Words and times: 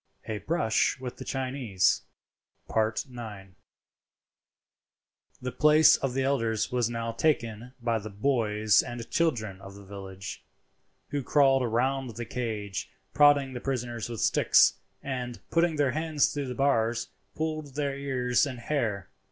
A 0.25 0.39
BRUSH 0.39 0.99
WITH 0.99 1.17
THE 1.17 1.23
CHINESE.—IX. 1.23 3.53
The 5.39 5.51
place 5.51 5.95
of 5.95 6.15
the 6.15 6.23
elders 6.23 6.71
was 6.71 6.89
now 6.89 7.11
taken 7.11 7.75
by 7.79 7.99
the 7.99 8.09
boys 8.09 8.81
and 8.81 9.07
children 9.11 9.61
of 9.61 9.75
the 9.75 9.85
village, 9.85 10.43
who 11.09 11.21
crowded 11.21 11.67
round 11.67 12.15
the 12.15 12.25
cage, 12.25 12.89
prodding 13.13 13.53
the 13.53 13.61
prisoners 13.61 14.09
with 14.09 14.21
sticks; 14.21 14.79
and, 15.03 15.39
putting 15.51 15.75
their 15.75 15.91
hands 15.91 16.33
through 16.33 16.47
the 16.47 16.55
bars, 16.55 17.09
pulled 17.35 17.75
their 17.75 17.95
ears 17.95 18.47
and 18.47 18.57
hair. 18.57 19.11